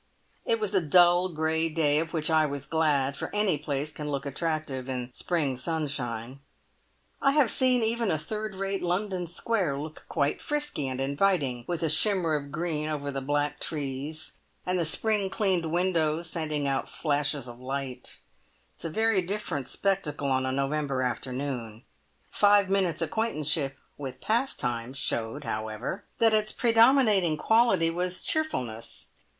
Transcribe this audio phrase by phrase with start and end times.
[0.47, 4.09] It was a dull, grey day, of which I was glad, for any place can
[4.09, 6.39] look attractive in spring sunshine.
[7.21, 11.83] I have seen even a third rate London square look quite frisky and inviting with
[11.83, 14.31] a shimmer of green over the black trees,
[14.65, 18.17] and the spring cleaned windows sending out flashes of light;
[18.73, 21.83] it's a very different spectacle on a November afternoon.
[22.31, 29.09] Five minutes' acquaintanceship with Pastimes showed, however, that its predominating quality was cheerfulness.